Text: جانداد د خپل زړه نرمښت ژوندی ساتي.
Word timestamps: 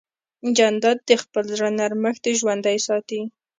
جانداد 0.57 0.97
د 1.09 1.11
خپل 1.23 1.43
زړه 1.55 1.69
نرمښت 1.79 2.23
ژوندی 2.39 2.77
ساتي. 2.87 3.21